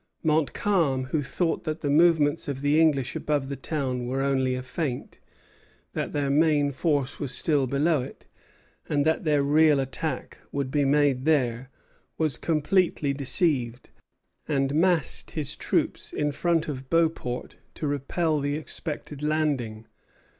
[0.23, 4.63] Montcalm, who thought that the movements of the English above the town were only a
[4.63, 5.19] feint,
[5.93, 8.25] that their main force was still below it,
[8.89, 11.69] and that their real attack would be made there,
[12.17, 13.91] was completely deceived,
[14.47, 19.85] and massed his troops in front of Beauport to repel the expected landing.